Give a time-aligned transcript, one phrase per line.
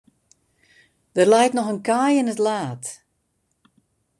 [1.15, 2.83] Der leit noch in kaai yn it laad.